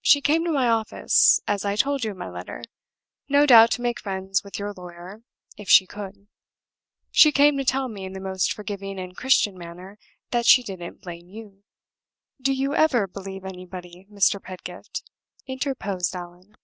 [0.00, 2.62] She came to my office (as I told you in my letter),
[3.28, 5.24] no doubt to make friends with your lawyer,
[5.56, 6.28] if she could;
[7.10, 9.98] she came to tell me, in the most forgiving and Christian manner,
[10.30, 11.64] that she didn't blame you."
[12.40, 14.40] "Do you ever believe in anybody, Mr.
[14.40, 15.02] Pedgift?"
[15.48, 16.54] interposed Allan.